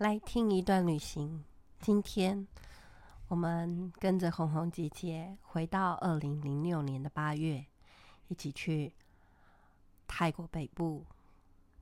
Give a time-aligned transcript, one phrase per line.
[0.00, 1.44] 来听一段旅行。
[1.78, 2.48] 今天
[3.28, 7.62] 我们跟着红红姐姐回到二零零六年的八月，
[8.28, 8.94] 一起去
[10.06, 11.04] 泰国北部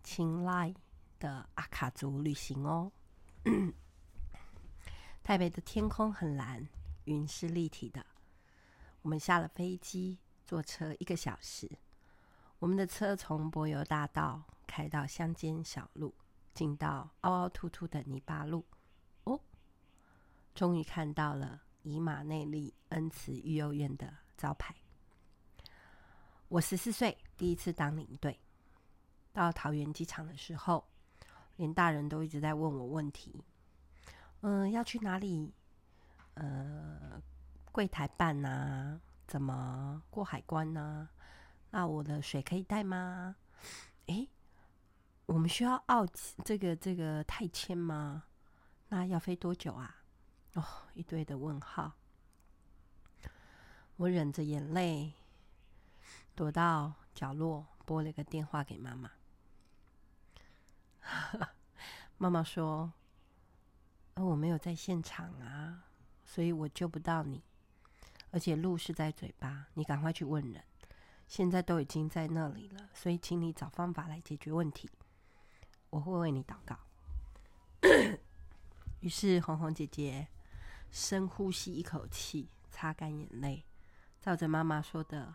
[0.03, 0.75] 清莱
[1.21, 2.91] 的阿卡族旅行哦。
[5.23, 6.69] 台北的天空很蓝，
[7.05, 8.05] 云是立体的。
[9.03, 11.71] 我们下了飞机，坐车一个小时。
[12.59, 16.13] 我们的车从柏油大道开到乡间小路，
[16.55, 18.65] 进到凹凹凸凸的泥巴路。
[19.25, 19.41] 哦，
[20.55, 24.75] 终于看到了以马内利恩慈育幼院的招牌。
[26.49, 28.39] 我十四岁，第一次当领队。
[29.33, 30.85] 到桃园机场的时候，
[31.57, 33.45] 连大人都一直在问我问题。
[34.41, 35.53] 嗯、要去哪里？
[36.35, 37.21] 呃，
[37.71, 39.01] 柜台办啊？
[39.27, 41.09] 怎么过海关呢？
[41.71, 43.37] 那我的水可以带吗？
[44.07, 44.29] 诶，
[45.29, 46.07] 我们需要澳
[46.43, 48.25] 这个这个泰签吗？
[48.89, 50.03] 那要飞多久啊？
[50.55, 51.93] 哦，一堆的问号。
[53.97, 55.13] 我忍着眼泪，
[56.35, 59.11] 躲到角落，拨了个电话给妈妈。
[62.17, 62.91] 妈妈说
[64.15, 65.85] ：“呃，我没有在现场啊，
[66.25, 67.45] 所以我救不到你。
[68.31, 70.65] 而且路是在嘴巴，你赶快去问人。”
[71.29, 74.89] 现在都已经在那里了，所以请你找方法来解决问题。
[75.91, 76.77] 我会为你祷告。
[79.01, 80.29] 于是红红姐姐
[80.91, 83.65] 深呼吸一口气，擦干眼泪，
[84.21, 85.35] 照着妈妈说的，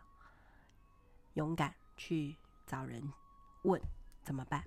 [1.35, 3.13] 勇敢去找人
[3.63, 3.81] 问
[4.21, 4.63] 怎么办。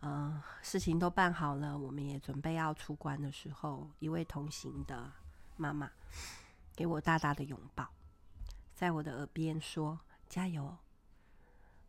[0.00, 5.12] 嗯、事情都办好了，我们也准备要出关的时候，一位同行的
[5.56, 5.90] 妈妈
[6.74, 7.88] 给我大大的拥抱。
[8.74, 10.76] 在我的耳边说：“加油，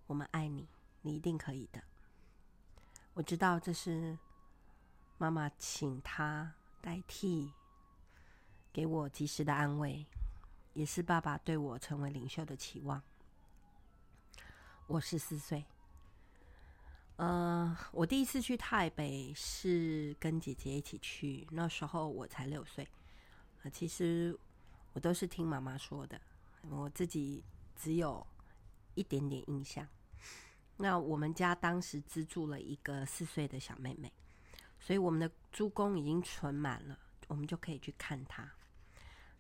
[0.06, 0.68] 我们爱你，
[1.02, 1.82] 你一定可以的。”
[3.16, 4.18] 我知道这是
[5.18, 7.54] 妈妈请她代替
[8.72, 10.06] 给我及时的安慰，
[10.74, 13.02] 也是爸爸对我成为领袖的期望。
[14.88, 15.64] 我十四岁，
[17.18, 22.88] 呃，我第一次去台北是跟姐姐一起去，那时候我才六岁。
[23.62, 24.38] 呃，其实
[24.94, 26.20] 我都是听妈妈说的。
[26.70, 27.44] 我自己
[27.76, 28.26] 只有
[28.96, 29.88] 一点点印象。
[30.78, 34.12] 那我们家当时资助了一个四岁的小妹妹，
[34.80, 36.98] 所以我们的猪公已经存满了，
[37.28, 38.52] 我们就可以去看她。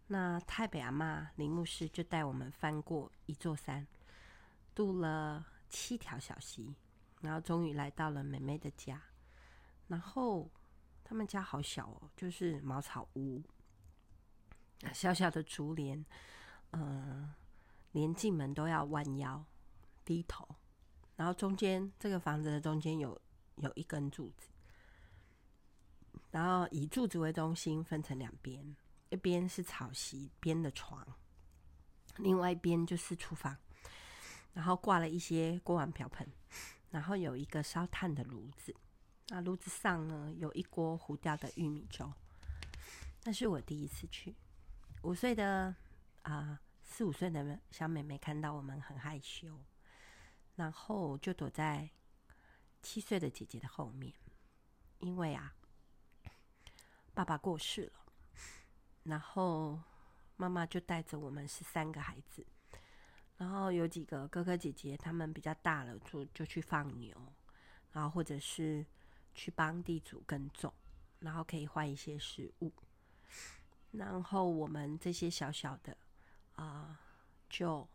[0.08, 3.86] 那太北阿嬷林牧师就带我们翻过一座山，
[4.76, 6.76] 渡了七条小溪，
[7.22, 9.02] 然后终于来到了妹妹的家。
[9.88, 10.50] 然后
[11.04, 13.42] 他们家好小哦，就是茅草屋，
[14.94, 16.06] 小小的竹帘。
[16.72, 17.32] 嗯，
[17.92, 19.46] 连进门都要弯腰
[20.04, 20.48] 低头，
[21.16, 23.20] 然后中间这个房子的中间有
[23.58, 24.48] 有一根柱子，
[26.32, 28.76] 然后以柱子为中心分成两边，
[29.10, 31.06] 一边是草席边的床，
[32.18, 33.58] 另外一边就是厨房，
[34.54, 36.28] 然后挂了一些锅碗瓢盆，
[36.90, 38.76] 然后有一个烧炭的炉子，
[39.30, 42.12] 那炉子上呢有一锅糊掉的玉米粥。
[43.24, 44.36] 那是我第一次去，
[45.04, 45.76] 五岁的。
[46.24, 49.60] 啊，四五岁的小妹妹看到我们很害羞，
[50.56, 51.90] 然后就躲在
[52.82, 54.14] 七岁的姐姐的后面，
[55.00, 55.54] 因为啊，
[57.14, 57.94] 爸爸过世了，
[59.04, 59.80] 然后
[60.38, 62.46] 妈妈就带着我们十三个孩子，
[63.38, 67.16] 然后有几个哥哥姐姐他们比较大了，就就去放牛，
[67.92, 68.86] 然后或者是
[69.34, 70.74] 去帮地主耕种，
[71.20, 72.72] 然后可以换一些食物，
[73.92, 75.98] 然后我们这些小小的。
[76.56, 77.00] 啊、
[77.50, 77.90] 就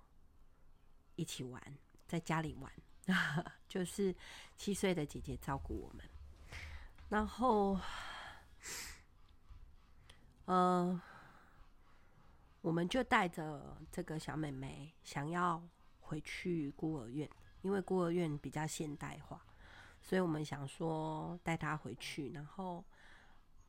[1.14, 2.72] 一起玩，在家里玩，
[3.68, 4.12] 就是
[4.56, 6.04] 七岁的姐姐照顾我们，
[7.08, 7.78] 然后，
[10.46, 11.00] 呃，
[12.62, 15.62] 我们就带着这个小妹妹想要
[16.00, 17.28] 回去孤儿院，
[17.62, 19.40] 因为孤儿院比较现代化，
[20.02, 22.84] 所以我们想说带她回去，然后，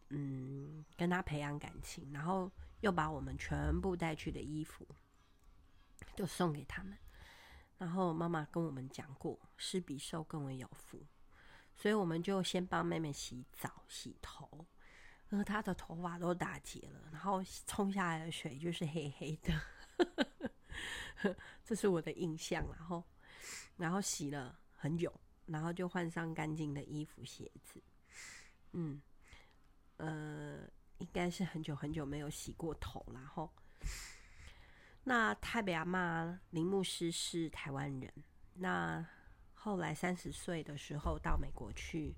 [0.08, 2.50] 嗯，跟她培养感情，然后。
[2.81, 4.88] 又把我们全部带去的衣服
[6.16, 6.98] 就送给他们，
[7.80, 11.04] 然后妈妈跟我们讲过，施比受更为有福，
[11.76, 14.68] 所以我们就先帮妹妹洗澡、洗头，
[15.30, 21.36] 然后她的头发都打结了，然后冲下来的水就是黑黑的，
[21.66, 22.64] 这是我的印象。
[22.78, 23.04] 然后，
[23.78, 25.12] 然后洗了很久，
[25.48, 27.81] 然后就换上干净的衣服、鞋子，
[28.74, 29.02] 嗯，
[29.98, 30.70] 呃。
[31.00, 33.50] 应该是很久很久没有洗过头，然后，
[35.10, 38.14] 那泰北阿嬷林牧师是台湾人，
[38.54, 39.04] 那
[39.56, 42.16] 后来三十岁的时候到美国去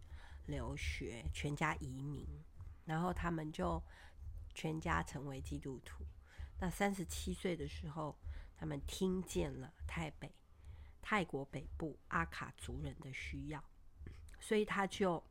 [0.47, 2.27] 留学，全家移民，
[2.83, 3.81] 然后他们就
[4.53, 6.05] 全家成为基督徒。
[6.59, 8.19] 那三十七岁的时候，
[8.57, 10.29] 他们听见了泰北
[11.01, 13.63] 泰国北部阿卡族人的需要，
[14.37, 15.23] 所以他就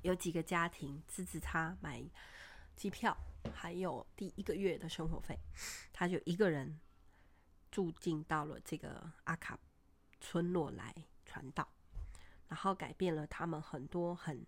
[0.00, 2.02] 有几个家庭支持他买
[2.74, 3.14] 机票，
[3.54, 5.38] 还有第一个月的生活费，
[5.92, 6.80] 他就一个人
[7.70, 9.58] 住进到了这个阿卡
[10.20, 10.94] 村落来
[11.24, 11.68] 传道。
[12.48, 14.44] 然后改变了他们很多很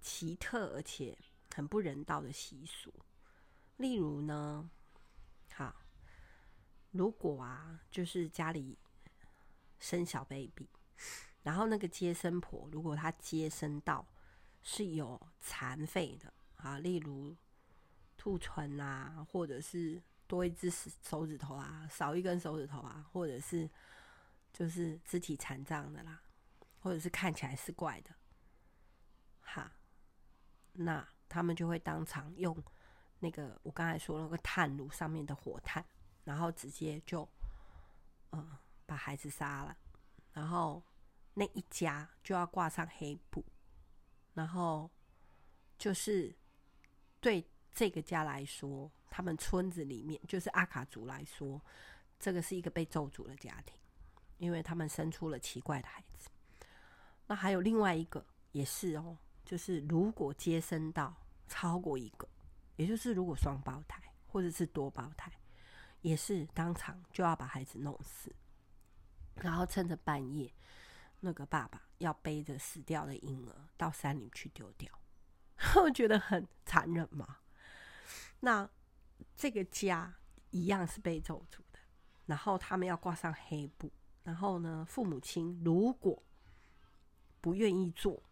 [0.00, 1.14] 奇特而且
[1.54, 2.90] 很不人道的习俗，
[3.76, 4.70] 例如呢，
[5.52, 5.76] 好，
[6.90, 8.78] 如果啊，就是家里
[9.78, 10.66] 生小 baby，
[11.42, 14.06] 然后那个接生婆如果她接生到
[14.62, 17.36] 是有残废的啊，例如
[18.22, 23.68] 兔唇啊，或者是多一只手指头啊，少一根手指头啊，或者是
[24.52, 26.22] 就是肢体残障的啦。
[26.78, 28.10] 或者是看起来是怪的，
[29.40, 29.72] 哈，
[30.72, 32.56] 那他们就会当场用
[33.18, 35.84] 那个我刚才说那个炭炉上面的火炭，
[36.22, 37.28] 然后直接就
[38.30, 39.76] 嗯把孩子杀了，
[40.32, 40.80] 然后
[41.34, 43.44] 那一家就要挂上黑布，
[44.34, 44.88] 然后
[45.76, 46.32] 就是
[47.20, 51.60] 对这个家来说，他们村子里面就是阿卡族来说，
[52.20, 53.74] 这个是一个被咒诅的家庭，
[54.38, 56.28] 因为他们生出了奇怪的孩子。
[57.26, 61.16] 那还有另外一个也是哦，就是如果接生到
[61.48, 62.28] 超过一个，
[62.76, 65.32] 也就是如果双胞胎或者是多胞胎，
[66.02, 68.34] 也是当场就要把孩子弄死，
[69.36, 70.52] 然后趁着半夜，
[71.20, 74.92] 那个爸爸要背着死掉的婴儿到山里去丢掉，
[75.82, 77.38] 我觉得很残忍嘛。
[78.40, 78.68] 那
[79.36, 80.14] 这个家
[80.50, 81.78] 一样是被咒诅的，
[82.26, 83.90] 然后他们要挂上黑布，
[84.24, 86.22] 然后呢，父母亲如果
[87.40, 88.22] 不愿意做，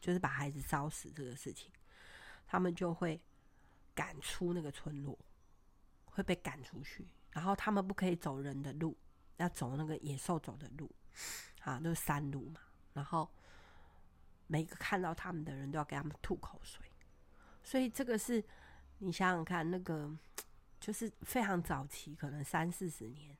[0.00, 1.70] 就是把孩子烧死这个事情，
[2.46, 3.20] 他们就会
[3.94, 5.18] 赶出那个村落，
[6.04, 7.06] 会被赶出去。
[7.30, 8.96] 然后他们不可以走人的路，
[9.36, 10.90] 要走那个野兽走的路，
[11.60, 12.60] 啊，都是山路嘛。
[12.94, 13.30] 然后
[14.46, 16.90] 每个看到他们的人都要给他们吐口水。
[17.62, 18.42] 所以这个是
[18.98, 20.10] 你想想看，那个
[20.80, 23.36] 就是非常早期，可能三四十年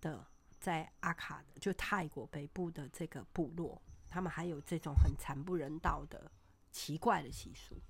[0.00, 0.26] 的，
[0.58, 3.80] 在阿卡，就泰国北部的这个部落。
[4.08, 6.30] 他们还有这种很惨不人道的
[6.70, 7.80] 奇怪的习俗，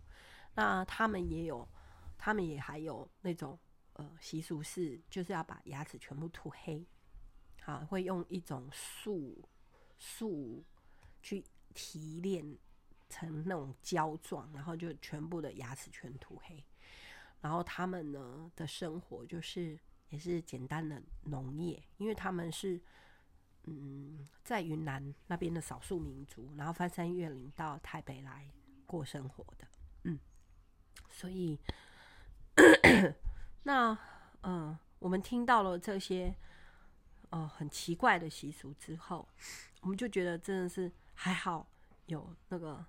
[0.55, 1.69] 那他们也有，
[2.17, 3.59] 他们也还有那种
[3.95, 6.87] 呃习俗是，就是要把牙齿全部涂黑，
[7.63, 9.49] 好，会用一种树
[9.99, 10.65] 树
[11.21, 11.45] 去
[11.75, 12.57] 提炼
[13.09, 16.65] 成那种胶状，然后就全部的牙齿全涂黑，
[17.43, 19.79] 然后他们呢的生活就是
[20.09, 22.81] 也是简单的农业，因为他们是。
[23.65, 28.51] 嗯，在云南那边的少数民族，然后翻山越岭到台北来
[28.87, 29.65] 过生活的，
[30.03, 30.19] 嗯，
[31.09, 31.57] 所以
[33.63, 33.97] 那
[34.41, 36.35] 嗯、呃，我们听到了这些
[37.31, 39.29] 呃很奇怪的习俗之后，
[39.83, 41.71] 我们就觉得真的是还好
[42.07, 42.85] 有那个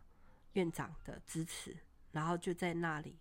[0.53, 1.77] 院长的支持，
[2.13, 3.19] 然后就在那里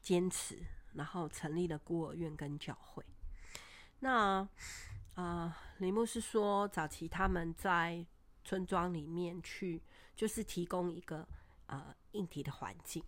[0.00, 0.58] 坚持，
[0.94, 3.04] 然后成立了孤儿院跟教会。
[4.00, 4.48] 那
[5.14, 8.06] 啊，李牧师说，早期他们在
[8.44, 9.82] 村庄里面去，
[10.16, 11.26] 就是提供一个
[11.66, 13.04] 呃硬体的环境。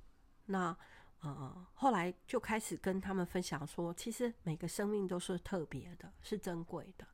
[0.46, 0.76] 那
[1.20, 7.06] 呃，后来就开始跟他们分享说，其实每个生命都是特别的，是珍贵的。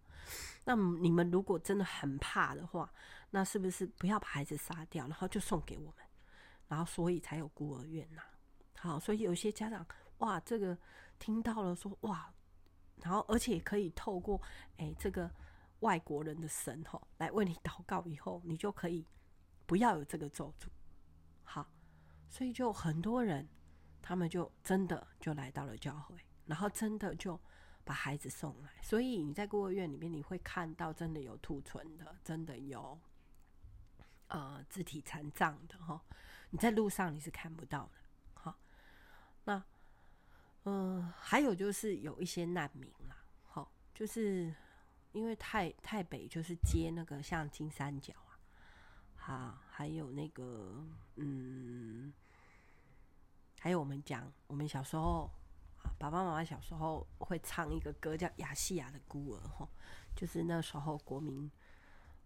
[0.65, 2.93] 那你们如果真的很怕的话，
[3.31, 6.05] 那是不是不要把孩子杀掉，然后就送给我们？
[6.69, 8.23] 然后所以才有孤儿院呐。
[8.81, 9.87] 好，所以有些家长
[10.19, 10.77] 哇，这个
[11.19, 12.33] 听到了说哇。
[13.01, 14.43] 然后，而且可以透过
[14.77, 15.31] 哎，这个
[15.81, 19.07] 外国人的神吼来为你祷告，以后你就可以
[19.67, 20.67] 不要有这个咒诅。
[21.45, 21.71] 好，
[22.29, 23.49] 所以就很多人，
[24.03, 27.41] 他们就真的就来到了教会，然后真的就
[27.85, 28.71] 把孩子送来。
[28.83, 33.01] 所以你在孤儿院里面，你会看到真的有兔唇的，真的有
[34.27, 36.03] 呃肢体残障的哈。
[36.51, 37.98] 你在路上你是看不到的。
[39.49, 39.65] 那。
[40.65, 44.55] 嗯、还有就是有一些难民啦，好，就是
[45.13, 48.37] 因为泰泰北就是接那个像金三角啊，
[49.17, 52.13] 好，还有那个嗯，
[53.61, 55.31] 还有我们讲我们小时候
[55.83, 59.67] 啊，爸爸妈妈小时候会唱一个歌叫《亚细亚的孤儿》哈，
[60.15, 61.51] 就是那时候国民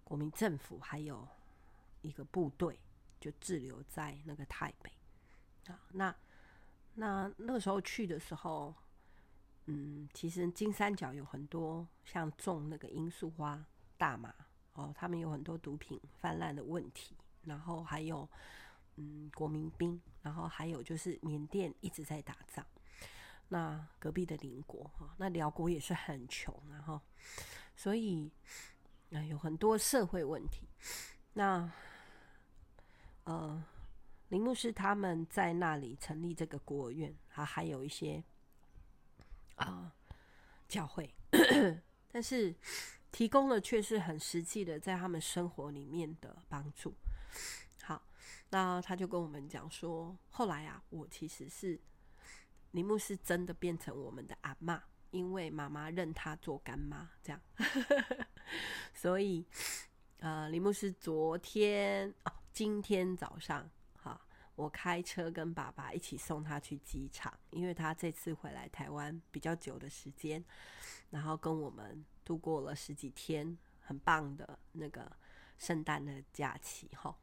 [0.02, 1.28] 国民政府还有
[2.00, 2.76] 一个部队
[3.20, 4.90] 就滞留在那个台北
[5.72, 6.12] 啊，那。
[6.94, 8.74] 那那个时候去的时候，
[9.66, 13.64] 嗯，其实金三角有很多像种那个罂粟花、
[13.96, 14.34] 大麻
[14.74, 17.16] 哦，他们有很多毒品泛滥的问题。
[17.44, 18.28] 然后还有
[18.94, 22.64] 嗯国民兵，然后还有就是缅甸一直在打仗。
[23.48, 27.00] 那隔壁的邻国哈，那寮国也是很穷，然后
[27.74, 28.30] 所以
[29.08, 30.68] 那有很多社会问题。
[31.32, 31.68] 那
[33.24, 33.64] 呃，
[34.32, 38.24] 林牧师他们在那里成立这个孤儿院，还还有一些
[39.56, 39.94] 啊、
[40.66, 41.14] 教会，
[42.10, 42.54] 但是
[43.10, 46.94] 提供的却是很实际的，在他们生活里面的帮助。
[47.82, 48.02] 好，
[48.48, 51.78] 那他就跟我们讲说，后来啊，我其实是
[52.70, 57.40] 林牧师真的变成我们的阿嬷，因为妈妈认他做干妈，这样，
[58.96, 59.44] 所以。
[60.20, 63.68] 呃，林牧师昨天哦，今天早上，
[64.54, 70.44] 我开车跟爸爸一起送他去机场，因为他这次回来台湾比较久的时间，
[71.10, 75.10] 然后跟我们度过了十几天很棒的那个
[75.58, 77.16] 圣诞的假期，哈，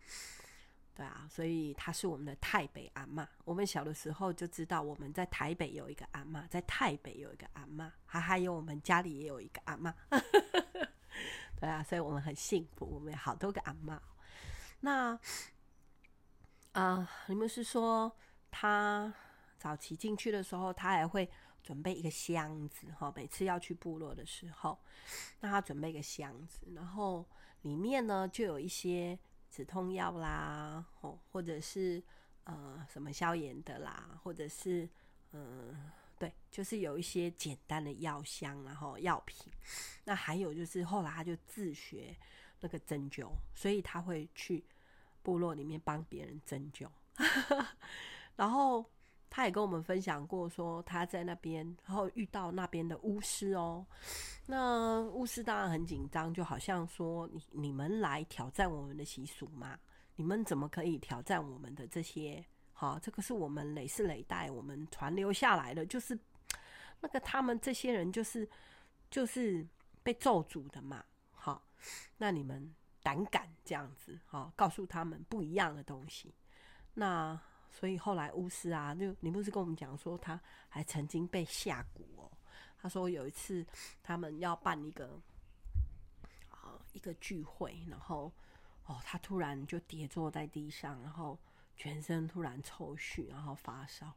[0.95, 3.25] 对啊，所以他是我们的台北阿嬷。
[3.45, 9.93] 我们小的时候就知道我们在台北有一个阿嬷，在泰北有一个阿嬷，还还有我们家里也有一个阿嬷。
[11.59, 13.99] 对啊，所以我们很幸福，我们有好多个阿嬷。
[14.81, 15.19] 那
[16.79, 18.11] 啊、你们是说
[18.49, 19.13] 他
[19.57, 21.29] 早期进去的时候，他还会
[21.61, 24.77] 准备一个箱子哈，每次要去部落的时候，
[25.41, 27.25] 那他准备一个箱子，然后
[27.61, 29.17] 里面呢就有一些
[29.51, 32.01] 止痛药啦，哦，或者是
[32.45, 34.87] 呃什么消炎的啦，或者是
[35.31, 35.91] 嗯。
[36.19, 39.49] 对，就是有一些简单的药箱，然后药品。
[40.03, 42.13] 那还有就是后来他就自学
[42.59, 44.61] 那个针灸，所以他会去
[45.21, 46.87] 部落里面帮别人针灸。
[48.35, 48.85] 然后
[49.29, 53.85] 他也跟我们分享过，说他在那边，然后遇到那边的巫师哦。
[54.45, 59.77] 那巫师当然很紧张，就好像说你你们来挑战我们的习俗嘛？
[60.15, 62.43] 你们怎么可以挑战我们的这些？
[62.73, 66.17] 好，这个是我们累世累代我们传留下来的，就是
[67.01, 68.49] 那个他们这些人就是
[69.11, 69.67] 就是
[70.01, 71.03] 被咒诅的嘛。
[71.31, 71.61] 好，
[72.17, 76.33] 那你们胆敢这样子，好，告诉他们不一样的东西。
[76.93, 77.39] 那
[77.69, 82.31] 所以后来巫师啊，就你不是跟我们讲说，他还曾经被下蛊哦。
[82.81, 83.65] 他说有一次
[84.01, 85.19] 他们要办一个
[86.49, 88.31] 啊一个聚会，然后
[88.85, 91.37] 哦，他突然就跌坐在地上，然后。
[91.81, 94.13] 全身突然抽搐，然后发烧。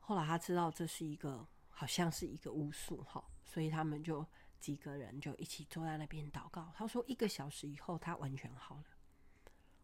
[0.00, 4.26] 后来他知道这是一个，好像是一个巫术哈，所以他们就
[4.62, 6.72] 几个人就一起坐在那边祷告。
[6.74, 8.84] 他说一个小时以后，他完全好了。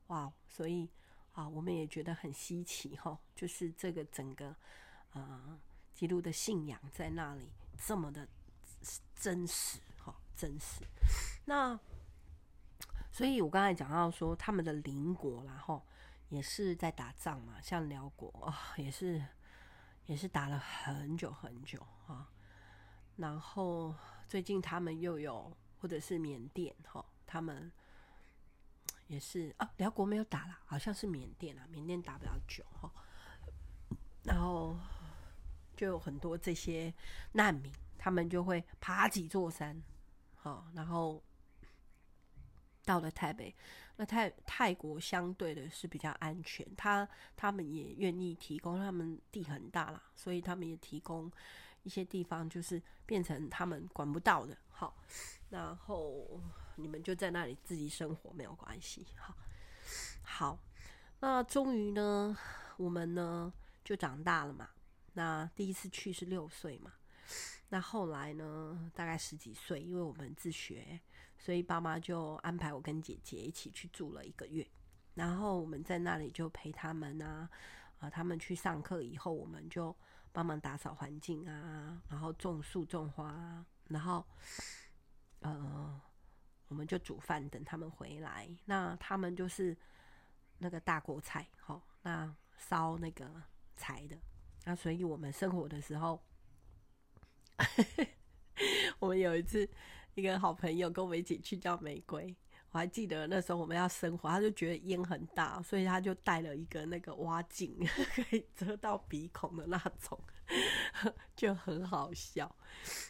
[0.07, 0.89] 哇，所以
[1.33, 4.55] 啊，我们也觉得很稀奇哈，就是这个整个
[5.13, 5.61] 呃
[5.93, 8.27] 基督的信仰在那里这么的
[9.17, 10.83] 真实哈，真实。
[11.45, 11.79] 那
[13.11, 15.85] 所以我刚才讲到说他们的邻国然后。
[16.31, 19.25] 也是在打仗嘛，像辽国啊、也是
[20.05, 22.29] 也是打了很久很久啊。
[23.17, 23.95] 然后
[24.29, 27.73] 最近他们又有，或者是缅甸哈、他们
[29.07, 32.93] 也是啊，寮国没有打了，好像是缅甸啊，缅甸打比较久哈、
[34.25, 34.77] 然后
[35.75, 36.93] 就有很多这些
[37.33, 39.83] 难民，他们就会爬几座山，
[40.35, 41.23] 好、然后
[42.85, 43.55] 到了台北。
[44.01, 51.33] 那泰泰国相对的是比较安全，他他们也愿意提供，他们地很大啦，所以他们也提供
[51.83, 54.57] 一些地方，就是变成他们管不到的。
[54.71, 54.97] 好，
[55.51, 56.41] 然后
[56.77, 59.07] 你们就在那里自己生活没有关系。
[59.17, 59.35] 好，
[60.23, 60.59] 好，
[61.21, 62.37] 那终于呢，
[62.77, 63.53] 我们呢
[63.85, 64.71] 就长大了嘛。
[65.15, 66.93] 那第一次去是六岁嘛，
[67.69, 71.01] 那后来呢大概十几岁，因为我们自学。
[71.41, 74.67] 所以爸妈就安排我跟姐姐一起去住了一个月，
[75.15, 77.49] 然后我们在那里就陪他们啊，
[78.01, 79.95] 啊，他们去上课以后，我们就
[80.39, 84.25] 帮忙打扫环境啊，然后种树种花啊，然后
[85.41, 86.01] 呃，
[86.69, 88.49] 我们就煮饭等他们回来。
[88.65, 89.77] 那他们就是
[90.59, 93.29] 那个大锅菜，齁，那烧那个
[93.75, 94.17] 柴的。
[94.63, 96.23] 那所以我们生火的时候，
[99.01, 99.69] 我们有一次。
[100.15, 102.35] 一个好朋友跟我们一起去叫玫瑰，
[102.71, 107.75] 我还记得那时候我们要生火，他就觉得烟很大，所以他就带了一个那个挖镜，
[108.15, 110.21] 可以遮到鼻孔的那种，
[111.35, 112.55] 就很好笑。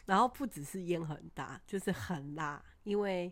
[0.05, 3.31] 然后不只是烟很大，就是很辣，因为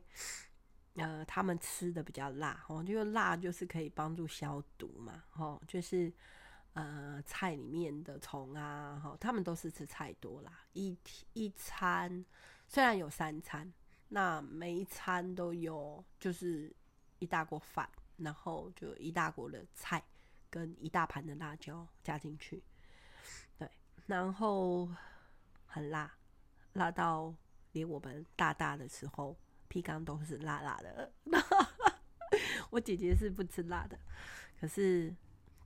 [0.96, 6.12] 呃他们吃的比较辣哦，因为辣就是可以帮助消毒嘛，哦，就是
[6.74, 12.26] 呃菜里面的虫啊，哈，他们都是吃菜多啦，一天一餐。
[12.70, 13.72] 虽然有三餐，
[14.10, 16.74] 那每一餐都有，就是
[17.20, 20.02] 一大锅饭，然后就一大锅的菜
[20.50, 22.64] 跟一大盘的辣椒加进去，
[23.58, 23.70] 对，
[24.06, 24.90] 然后
[25.66, 26.10] 很辣，
[26.72, 27.36] 辣到
[27.74, 29.38] 连我们大大的时候，
[29.68, 31.12] 屁缸都是辣辣的。
[32.72, 34.00] 我姐姐是不吃辣的，
[34.58, 35.14] 可是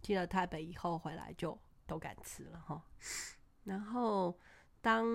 [0.02, 1.56] 去了台北以后回来就
[1.86, 2.84] 都敢吃了哈。
[3.66, 4.36] 然后
[4.82, 5.06] 当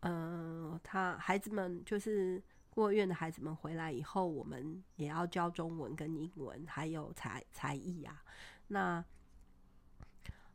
[0.00, 2.42] 嗯、呃，他孩子们就是。
[2.72, 8.22] 孤儿院的孩子们回来以后，我们也要教中文跟英文，还有才才艺啊。
[8.68, 9.04] 那，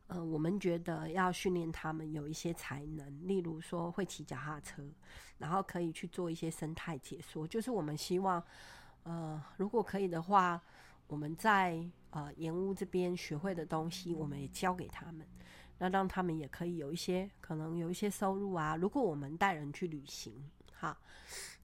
[0.07, 4.81] 呃，我们觉得要训练他们有一些才能，例如说会骑脚踏车，
[5.37, 7.45] 然后可以去做一些生态解说。
[7.45, 8.41] 就是我们希望，
[9.03, 10.59] 呃，如果可以的话，
[11.07, 15.27] 我们在呃盐屋这边学会的东西，我们也教给他们，
[15.79, 18.77] 那让他们也可以有一些可能有一些收入啊。
[18.77, 20.33] 如果我们带人去旅行。
[20.77, 20.97] 好，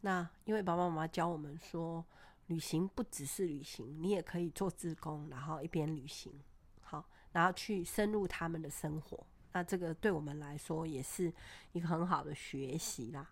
[0.02, 2.04] 那因为爸爸妈妈教我们说，
[2.48, 6.34] 旅行不只是旅行，你也可以做自工，然后一边旅行，
[6.82, 9.28] 好，然后去深入他们的生活。
[9.52, 11.32] 那这个对我们来说也是
[11.74, 13.30] 一个很好的学习啦。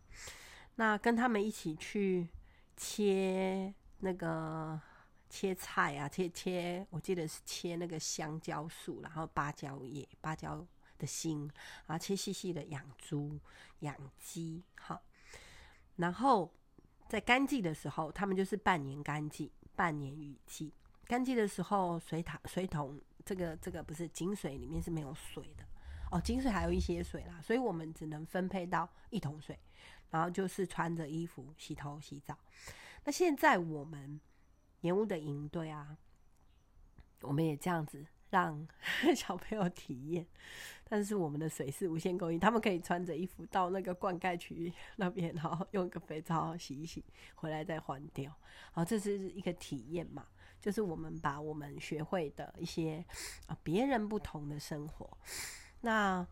[0.76, 2.28] 那跟他们一起去
[2.76, 4.80] 切那个
[5.30, 10.66] 切菜啊，切切，我记得是切那个香蕉树，然后芭蕉叶、芭蕉
[10.98, 11.50] 的心，
[11.88, 13.40] 然后切细细的养猪、
[13.80, 15.02] 养鸡，好。
[16.00, 16.50] 然后
[17.10, 20.74] 在干季的时候，他们就是半年干季，半年雨季。
[21.06, 25.66] 干季的时候，水塔水桶这个这个不是井水里面是没有水的
[26.10, 29.60] 哦，井水还有一些水啦，所以我们只能分配到一桶水，
[30.10, 32.38] 然后就是穿着衣服洗头洗澡。
[33.04, 34.22] 那现在我们
[34.82, 35.98] 盐屋的营队啊，
[37.22, 38.06] 我们也这样子。
[38.30, 38.68] 让
[39.16, 40.26] 小朋友体验，
[40.84, 47.04] 但是我们的水是无限供应，他们可以穿着衣服到那个灌溉区 那边，然后用一个肥皂洗一洗，
[47.36, 48.34] 回来再换掉。
[48.72, 50.28] 好，这是一个体验嘛，
[50.62, 53.04] 就是我们把我们学会的一些
[53.48, 55.18] 啊别人不同的生活，
[55.82, 56.26] 那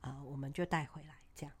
[0.00, 1.54] 啊我们就带回来这样。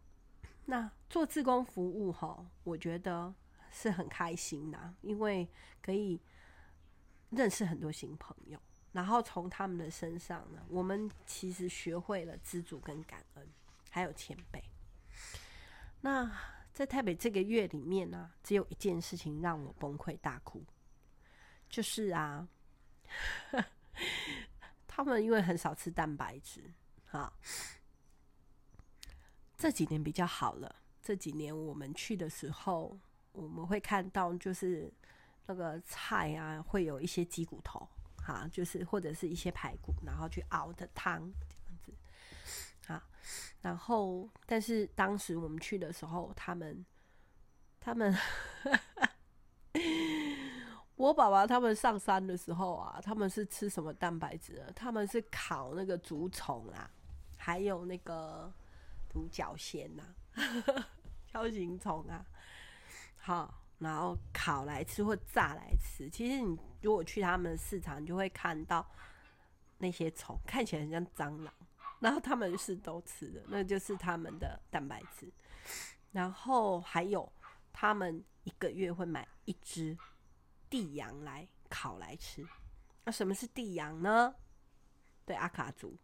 [0.64, 3.32] 那做志工服务哈，我觉得
[3.70, 5.48] 是很开心的，因为
[5.80, 6.20] 可以
[7.30, 8.58] 认识很多新朋友。
[8.96, 13.46] 然后从他们的身上呢，我们其实学会了知足跟感恩，
[13.90, 14.58] 还有谦卑。
[16.00, 16.34] 那
[16.72, 20.64] 在台北这个月里面呢，只有一件事情让我崩溃大哭，
[21.68, 22.48] 就是啊，
[24.88, 26.72] 他们因为很少吃蛋白质，
[27.10, 27.30] 啊，
[29.58, 30.74] 这几年比较好了。
[31.02, 32.98] 这几年我们去的时候，
[33.32, 34.90] 我们会看到就是
[35.44, 37.86] 那个菜啊，会有一些鸡骨头。
[38.26, 41.94] 好，就是或者是一些排骨，然后去熬的汤这样子。
[42.88, 43.00] 好，
[43.60, 46.84] 然后但是当时我们去的时候，他们
[47.78, 48.12] 他们
[50.96, 54.60] 我爸爸他们上山的时候啊，他们是吃什么蛋白质？
[54.74, 56.90] 他们是烤那个竹虫啊，
[57.38, 58.52] 还有那个
[59.08, 60.42] 独角仙呐、啊，
[61.32, 62.26] 锹形虫啊。
[63.18, 63.62] 好。
[63.78, 68.86] 然后烤来吃或炸来吃，其实你如果去他们的市场，你就会看到
[69.78, 71.52] 那些虫，看起来很像蟑螂。
[71.98, 75.32] 然后他们是都吃的，那就是他们的蛋白质。
[76.12, 77.30] 然后还有，
[77.72, 79.96] 他们一个月会买一只
[80.70, 82.46] 地羊来烤来吃。
[83.04, 84.34] 那什么是地羊呢？
[85.24, 85.96] 对，阿卡族，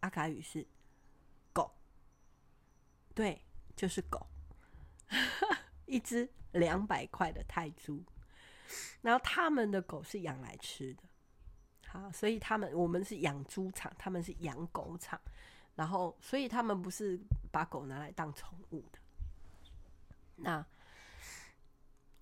[0.00, 0.66] 阿卡语是
[1.52, 1.74] 狗，
[3.14, 3.42] 对，
[3.74, 4.26] 就是狗。
[5.86, 6.28] 一只
[6.58, 8.02] 两百块的泰铢，
[9.02, 11.02] 然后他们的狗是养来吃的，
[11.88, 15.20] 好，所以他们我们是养猪场，他们是养狗场，
[15.74, 17.18] 然后所以他们不是
[17.52, 18.98] 把狗拿来当宠物的。
[20.36, 20.64] 那，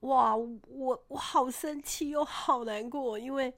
[0.01, 3.53] 哇，我我好生气又好难过，因为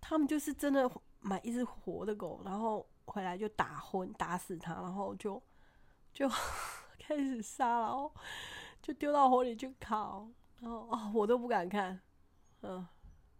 [0.00, 5.40] 他们就是真的买一只活的狗，然后回来就打昏打死它，然后就
[6.12, 6.28] 就
[6.98, 8.10] 开始杀了。
[8.82, 10.28] 就丢到火里去烤，
[10.60, 12.00] 然后哦，我都不敢看，
[12.62, 12.86] 嗯，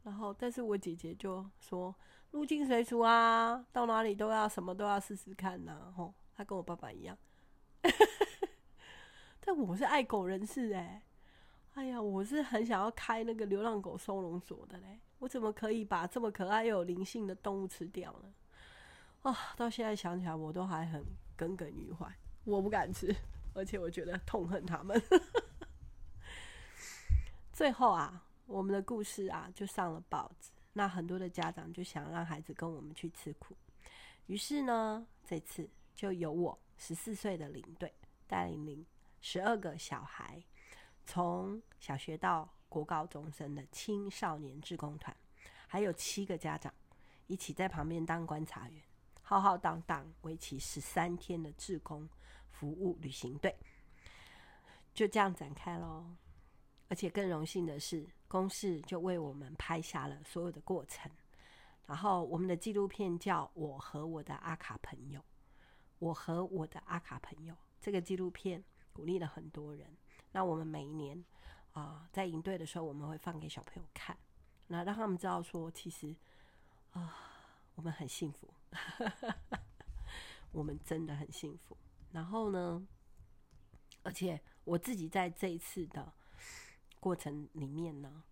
[0.02, 1.94] 然后但是我姐姐就说
[2.30, 7.16] 入境随俗啊，到哪里都要什么都要试试看呐、啊，吼，她跟我爸爸一样，
[9.40, 11.02] 但我是爱狗人士哎、
[11.74, 18.32] 欸，哎呀，我是很想要开那个流浪狗收容所的嘞，我怎么可以把这么可爱又有灵性的动物吃掉呢？
[19.22, 21.04] 啊，到现在想起来我都还很
[21.36, 22.06] 耿耿于怀，
[22.44, 23.14] 我不敢吃。
[23.54, 25.00] 而且我觉得痛恨他们。
[27.52, 30.50] 最后啊，我们的故事啊就上了报纸。
[30.72, 33.56] 那很多的家长就想让孩子跟我们去吃苦，
[34.26, 37.92] 于是呢，这次就由我十四岁的领队
[38.28, 38.86] 带领领
[39.20, 40.40] 十二个小孩，
[41.04, 45.14] 从小学到国高中生的青少年志工团，
[45.66, 46.72] 还有七个家长
[47.26, 48.80] 一起在旁边当观察员，
[49.22, 52.08] 浩浩荡荡，为期十三天的志工
[52.50, 53.56] 服务旅行队
[54.92, 56.04] 就这样展开喽。
[56.88, 61.10] 而且更荣幸的是，公视就为我们拍下了所有的过程。
[61.86, 65.20] 然后我们的纪录片叫《我和我的阿卡朋友》，
[66.00, 69.86] 我和我的阿卡朋友这个纪录片鼓励了很多人。
[70.32, 71.24] 那我们每一年
[71.72, 74.16] 啊、在营队的时候，我们会放给小朋友看，
[74.66, 76.14] 那让他们知道说，其实
[76.92, 77.14] 啊、
[77.76, 78.52] 我们很幸福，
[80.50, 81.76] 我们真的很幸福。
[82.12, 82.86] 然后呢，
[84.02, 86.12] 而且我自己在这一次的
[86.98, 88.22] 过程里面呢，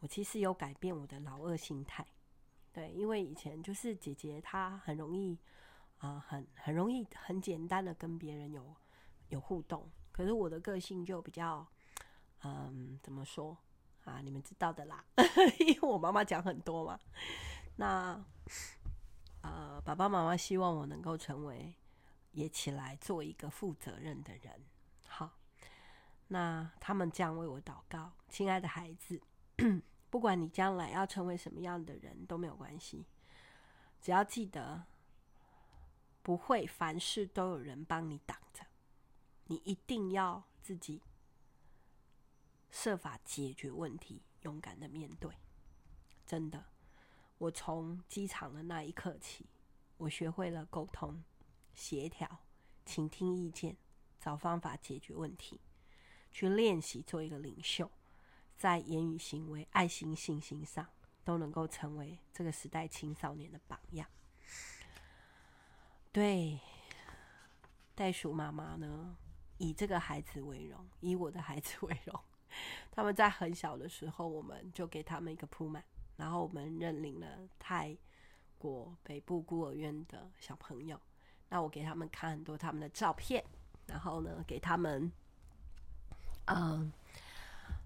[0.00, 2.06] 我其实有改变我的老二心态。
[2.72, 5.38] 对，因为以前就是姐姐她很容易
[5.98, 8.74] 啊、很很容易很简单的跟别人有
[9.28, 9.88] 有互动。
[10.10, 11.66] 可是我的个性就比较，
[12.42, 13.56] 嗯，怎么说
[14.04, 14.20] 啊？
[14.20, 15.04] 你们知道的啦，
[15.60, 16.98] 因为我妈妈讲很多嘛。
[17.76, 18.24] 那
[19.42, 21.74] 呃，爸爸妈妈希望我能够成为，
[22.32, 24.64] 也起来做一个负责任的人。
[25.06, 25.38] 好，
[26.28, 29.22] 那他们这样为我祷告，亲爱的孩子，
[30.10, 33.06] 不管你将来要成为什么样的人都没有关系，
[34.00, 34.84] 只要记得，
[36.22, 38.66] 不会凡事都有人帮你挡着。
[39.46, 41.02] 你一定要自己
[42.70, 45.30] 设法解决问题，勇敢的面对。
[46.24, 46.64] 真的，
[47.36, 49.46] 我从机场的那一刻起，
[49.98, 51.22] 我学会了沟通、
[51.74, 52.40] 协调、
[52.84, 53.76] 倾听意见、
[54.20, 55.60] 找方法解决问题，
[56.30, 57.90] 去练习做一个领袖，
[58.56, 60.86] 在言语、行为、爱心、信心上
[61.24, 64.06] 都能够成为这个时代青少年的榜样。
[66.10, 66.60] 对，
[67.94, 69.16] 袋鼠妈妈呢？
[69.58, 72.20] 以这个孩子为荣，以我的孩子为荣。
[72.90, 75.84] 他们在很小的时候，我们就给他们一个铺满，
[76.16, 77.96] 然后我们认领了泰
[78.58, 81.00] 国北部孤儿院的小朋友。
[81.52, 83.44] 那我给他们看很多他们的照片，
[83.86, 85.12] 然后呢，给他们，
[86.46, 86.90] 嗯，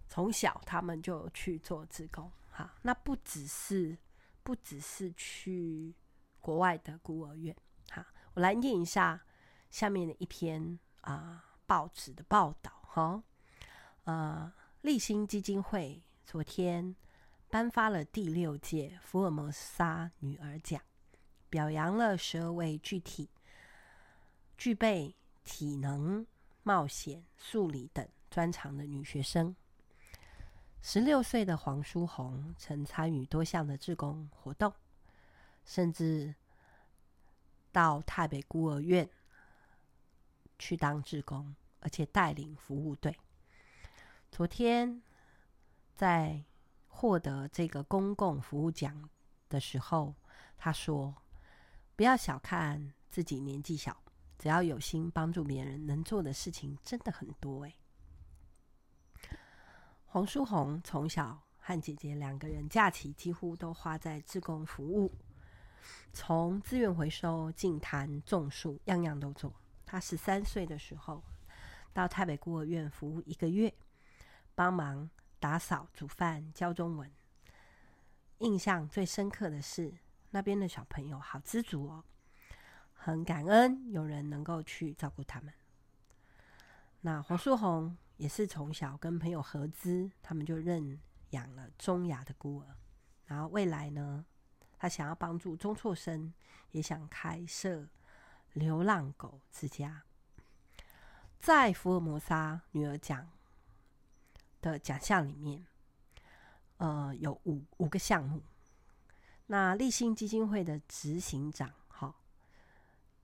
[0.09, 2.31] 从小他们就去做自工。
[2.53, 3.99] 哈，那不只是
[4.45, 5.93] 不只是去
[6.41, 7.57] 国外的孤儿院。
[7.91, 9.21] 哈，我来念一下
[9.69, 11.43] 下面的一篇啊。
[11.67, 13.21] 报纸的报道，哈，
[14.05, 14.53] 呃，
[14.83, 16.95] 立新基金会昨天
[17.51, 20.81] 颁发了第六届福尔摩沙女儿奖，
[21.51, 23.29] 表扬了十二位具体
[24.57, 25.15] 具备
[25.45, 26.27] 体能、
[26.63, 29.55] 冒险、数理等专长的女学生。
[30.83, 34.73] 十六岁的黄淑红曾参与多项的志工活动，
[35.65, 36.35] 甚至
[37.73, 39.09] 到台北孤儿院。
[40.59, 43.15] 去当志工，而且带领服务队。
[44.33, 45.03] 昨天
[45.95, 46.43] 在
[46.89, 49.11] 获得这个公共服务奖
[49.51, 50.15] 的时候，
[50.57, 51.15] 他说
[51.95, 54.03] ：“不要小看自己年纪小，
[54.47, 57.75] 只要有心帮助别人，能做的事情真的很多。”诶，
[60.05, 65.13] 黄书红从小和姐姐两个人假期几乎都花在志工服务，
[66.13, 69.53] 从资源回收、净滩、种树，样样都做。
[69.85, 71.25] 她十三岁的时候，
[71.93, 73.75] 到台北孤儿院服务一个月，
[74.55, 77.11] 帮忙打扫、煮饭、教中文。
[78.39, 79.93] 印象最深刻的是，
[80.31, 82.05] 那边的小朋友好知足哦，
[83.07, 85.55] 很感恩有人能够去照顾他们。
[87.03, 92.67] 那黄书红也是从小跟朋友合资，他们就认养了中亚的孤儿。
[93.27, 94.27] 然后未来呢，
[94.77, 96.35] 他想要帮助中辍生，
[96.73, 97.87] 也想开设。
[98.55, 100.03] 流浪狗之家，
[101.39, 103.31] 在福尔摩沙女儿奖
[104.61, 105.65] 的奖项里面，
[106.79, 108.43] 呃，有五五个项目。
[109.47, 111.71] 那励馨基金会的执行长，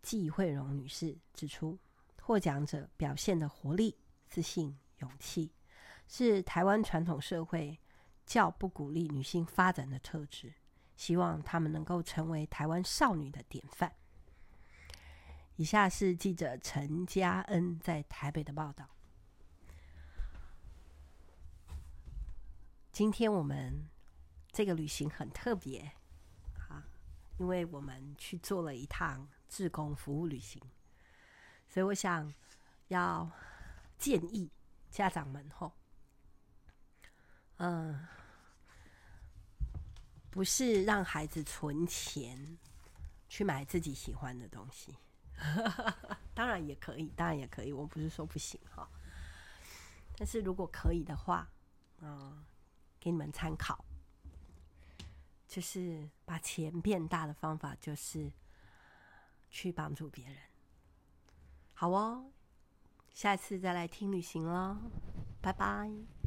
[0.02, 1.78] 季惠荣女士指出，
[2.20, 3.96] 获奖者表现的活力、
[4.28, 5.52] 自信、勇气，
[6.06, 7.78] 是台湾传统社会
[8.26, 10.52] 较不鼓励女性发展的特质，
[10.96, 13.94] 希望她们能够成为台湾少女的典范。
[15.56, 18.88] 以下是记者陈嘉恩在台北的报道。
[22.90, 23.88] 今天我们
[24.50, 25.92] 这个旅行很特别
[26.68, 26.84] 啊，
[27.38, 30.62] 因为我们去做了一趟志工服务旅行，
[31.68, 32.32] 所以我想
[32.88, 33.30] 要
[33.98, 34.50] 建议
[34.90, 35.70] 家长们吼，
[37.58, 38.08] 嗯，
[40.30, 42.56] 不是让孩子存钱
[43.28, 44.96] 去买自己喜欢的东西。
[46.32, 48.88] 当然也可以，当然也可以，我不是说不行哈。
[50.16, 51.46] 但是如果可以的话，
[52.00, 52.42] 嗯，
[52.98, 53.84] 给你们参考，
[55.46, 58.32] 就是把钱变大的方法，就是
[59.52, 60.36] 去帮助别人。
[61.74, 62.32] 好哦，
[63.12, 64.78] 下次再来听旅行喽，
[65.40, 66.21] 拜拜。